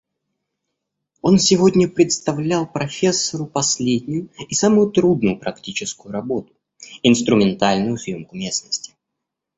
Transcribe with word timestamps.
Он 1.21 1.37
сегодня 1.37 1.87
представлял 1.87 2.65
профессору 2.65 3.45
последнюю 3.45 4.31
и 4.49 4.55
самую 4.55 4.89
трудную 4.89 5.37
практическую 5.37 6.11
работу— 6.11 6.55
инструментальную 7.03 7.97
съемку 7.99 8.35
местности... 8.35 8.95